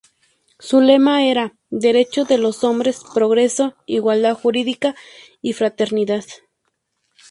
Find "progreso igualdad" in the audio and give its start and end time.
3.13-4.33